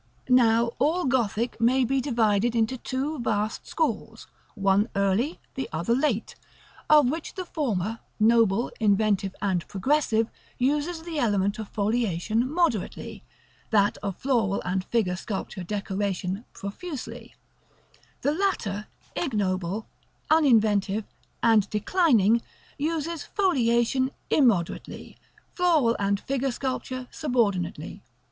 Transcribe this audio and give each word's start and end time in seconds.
§C. 0.27 0.33
Now, 0.33 0.71
all 0.79 1.05
Gothic 1.05 1.61
may 1.61 1.83
be 1.85 2.01
divided 2.01 2.55
into 2.55 2.75
two 2.75 3.19
vast 3.19 3.67
schools, 3.67 4.25
one 4.55 4.89
early, 4.95 5.39
the 5.53 5.69
other 5.71 5.93
late; 5.93 6.33
of 6.89 7.11
which 7.11 7.35
the 7.35 7.45
former, 7.45 7.99
noble, 8.19 8.71
inventive, 8.79 9.35
and 9.43 9.67
progressive, 9.67 10.27
uses 10.57 11.03
the 11.03 11.19
element 11.19 11.59
of 11.59 11.69
foliation 11.69 12.51
moderately, 12.51 13.23
that 13.69 13.99
of 13.99 14.15
floral 14.17 14.59
and 14.65 14.85
figure 14.85 15.15
sculpture 15.15 15.63
decoration 15.63 16.45
profusely; 16.51 17.35
the 18.23 18.33
latter, 18.33 18.87
ignoble, 19.15 19.85
uninventive, 20.31 21.03
and 21.43 21.69
declining, 21.69 22.41
uses 22.79 23.23
foliation 23.23 24.09
immoderately, 24.31 25.19
floral 25.53 25.95
and 25.99 26.19
figure 26.19 26.49
sculpture 26.49 27.07
subordinately. 27.11 28.01